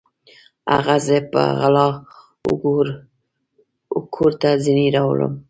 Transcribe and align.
هغه 0.73 0.95
زه 1.05 1.17
په 1.31 1.41
غلا 1.59 1.87
وکور 3.97 4.31
ته 4.41 4.49
ځیني 4.63 4.87
راوړم 4.95 5.33